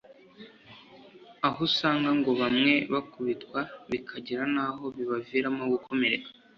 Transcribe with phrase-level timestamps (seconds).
[1.47, 3.59] aho usanga ngo bamwe bakubitwa
[3.91, 6.29] bikagera n’aho bibaviramo gukomereka